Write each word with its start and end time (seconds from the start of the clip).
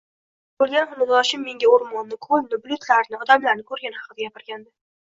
Anavi 0.53 0.63
oʻlgan 0.79 0.89
xonadoshim 0.93 1.43
menga 1.51 1.69
oʻrmonni, 1.75 2.19
koʻlni, 2.31 2.61
bulutlarni, 2.65 3.23
odamlarni 3.23 3.71
koʻrgani 3.71 4.03
haqida 4.05 4.29
gapirgandi 4.29 4.69